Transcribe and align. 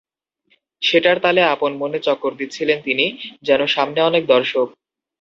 সেটার 0.81 1.17
তালে 1.19 1.41
আপন 1.45 1.71
মনে 1.77 1.99
চক্কর 1.99 2.31
দিচ্ছিলেন 2.35 2.77
তিনি, 2.81 3.05
যেন 3.41 3.61
সামনে 3.67 3.99
অনেক 4.01 4.23
দর্শক। 4.25 4.67